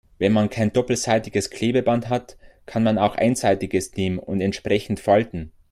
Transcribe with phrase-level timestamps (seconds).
[0.17, 5.51] Wenn man kein doppelseitiges Klebeband hat, kann man auch einseitiges nehmen und entsprechend falten.